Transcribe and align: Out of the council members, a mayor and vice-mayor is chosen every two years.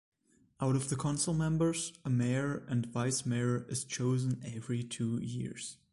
Out 0.59 0.75
of 0.75 0.89
the 0.89 0.95
council 0.95 1.31
members, 1.31 1.93
a 2.03 2.09
mayor 2.09 2.65
and 2.67 2.87
vice-mayor 2.87 3.67
is 3.69 3.83
chosen 3.83 4.41
every 4.43 4.81
two 4.81 5.19
years. 5.21 5.77